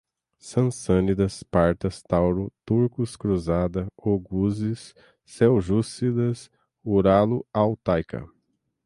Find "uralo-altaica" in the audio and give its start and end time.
6.83-8.27